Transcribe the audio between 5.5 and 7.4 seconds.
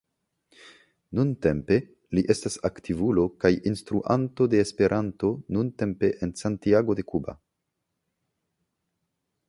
nuntempe en Santiago de Cuba.